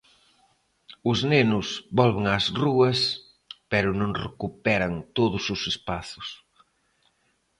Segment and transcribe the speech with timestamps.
[1.11, 1.67] Os nenos
[1.99, 2.99] volven ás rúas,
[3.71, 6.27] pero non recuperan todos os espazos.